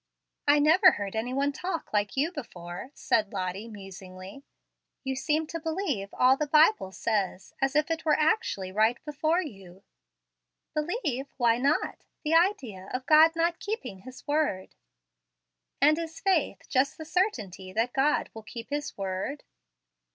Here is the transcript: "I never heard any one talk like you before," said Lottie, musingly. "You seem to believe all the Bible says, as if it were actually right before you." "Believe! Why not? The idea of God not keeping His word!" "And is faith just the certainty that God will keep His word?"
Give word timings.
"I 0.47 0.57
never 0.57 0.93
heard 0.93 1.15
any 1.15 1.31
one 1.31 1.51
talk 1.51 1.93
like 1.93 2.17
you 2.17 2.31
before," 2.31 2.89
said 2.95 3.31
Lottie, 3.31 3.67
musingly. 3.67 4.41
"You 5.03 5.15
seem 5.15 5.45
to 5.45 5.59
believe 5.59 6.09
all 6.11 6.35
the 6.35 6.47
Bible 6.47 6.91
says, 6.91 7.53
as 7.61 7.75
if 7.75 7.91
it 7.91 8.03
were 8.03 8.17
actually 8.19 8.71
right 8.71 8.97
before 9.05 9.43
you." 9.43 9.83
"Believe! 10.73 11.27
Why 11.37 11.59
not? 11.59 12.03
The 12.23 12.33
idea 12.33 12.89
of 12.91 13.05
God 13.05 13.35
not 13.35 13.59
keeping 13.59 13.99
His 13.99 14.25
word!" 14.27 14.73
"And 15.79 15.99
is 15.99 16.19
faith 16.19 16.63
just 16.67 16.97
the 16.97 17.05
certainty 17.05 17.71
that 17.71 17.93
God 17.93 18.31
will 18.33 18.41
keep 18.41 18.71
His 18.71 18.97
word?" 18.97 19.43